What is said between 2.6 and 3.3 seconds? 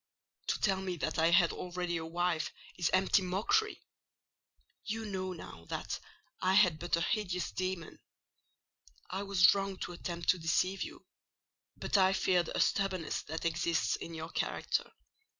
is empty